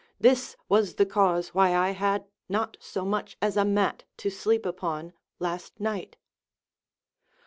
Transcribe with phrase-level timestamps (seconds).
[0.19, 4.65] This Λvas the cause why I had not so much as a mat to sleep
[4.65, 6.17] upon last night.